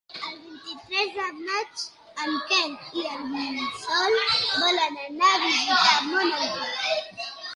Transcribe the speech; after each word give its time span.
El 0.27 0.37
vint-i-tres 0.43 1.11
de 1.17 1.25
maig 1.49 1.83
en 2.27 2.39
Quel 2.53 2.73
i 3.01 3.05
en 3.17 3.61
Sol 3.83 4.17
volen 4.63 4.97
anar 5.05 5.29
a 5.35 5.39
visitar 5.43 5.93
mon 6.09 6.33
oncle. 6.39 7.31